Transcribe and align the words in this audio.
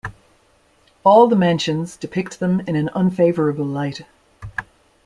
All 1.03 1.27
the 1.27 1.35
mentions 1.35 1.95
depict 1.95 2.39
them 2.39 2.61
in 2.61 2.75
an 2.75 2.89
unfavourable 2.95 3.63
light. 3.63 4.01